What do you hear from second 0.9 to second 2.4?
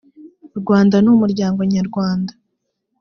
ni umuryango nyarwanda